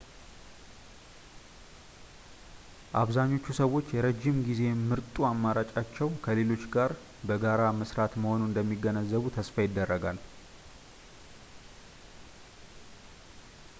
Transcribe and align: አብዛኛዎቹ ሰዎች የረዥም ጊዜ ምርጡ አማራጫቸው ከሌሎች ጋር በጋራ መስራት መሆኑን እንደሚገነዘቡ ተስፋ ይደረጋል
አብዛኛዎቹ 3.01 3.45
ሰዎች 3.59 3.91
የረዥም 3.95 4.37
ጊዜ 4.47 4.61
ምርጡ 4.91 5.15
አማራጫቸው 5.29 6.09
ከሌሎች 6.23 6.63
ጋር 6.75 6.93
በጋራ 7.31 7.61
መስራት 7.81 8.15
መሆኑን 8.23 8.47
እንደሚገነዘቡ 8.49 9.23
ተስፋ 9.37 9.55
ይደረጋል 9.67 10.19